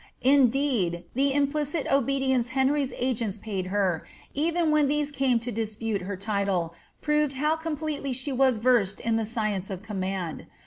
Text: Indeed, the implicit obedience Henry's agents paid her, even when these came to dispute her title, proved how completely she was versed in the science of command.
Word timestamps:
Indeed, 0.23 1.03
the 1.13 1.31
implicit 1.31 1.85
obedience 1.91 2.49
Henry's 2.57 2.91
agents 2.97 3.37
paid 3.37 3.67
her, 3.67 4.03
even 4.33 4.71
when 4.71 4.87
these 4.87 5.11
came 5.11 5.39
to 5.41 5.51
dispute 5.51 6.01
her 6.01 6.17
title, 6.17 6.73
proved 7.03 7.33
how 7.33 7.55
completely 7.55 8.11
she 8.11 8.31
was 8.31 8.57
versed 8.57 8.99
in 8.99 9.15
the 9.15 9.27
science 9.27 9.69
of 9.69 9.83
command. 9.83 10.47